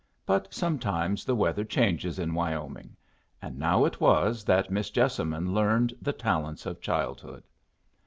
[0.25, 2.95] But sometimes the weather changes in Wyoming;
[3.39, 7.43] and now it was that Miss Jessamine learned the talents of childhood.